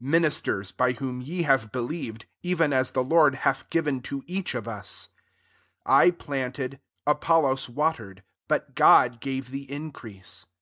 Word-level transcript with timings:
Ministers 0.00 0.72
bf 0.72 0.96
whom 0.96 1.20
ye 1.20 1.42
have 1.42 1.70
believed, 1.70 2.26
evenai 2.42 2.90
the 2.90 3.04
Lord 3.04 3.36
hath 3.46 3.70
given 3.70 4.02
to 4.02 4.24
each 4.26 4.52
(^ 4.54 4.60
U8. 4.60 4.84
6 4.84 5.10
I 5.86 6.10
planted; 6.10 6.80
Apollos 7.06 7.68
water* 7.68 8.10
ed; 8.10 8.24
but 8.48 8.74
God 8.74 9.20
gave 9.20 9.50
the 9.52 9.70
increase. 9.70 10.46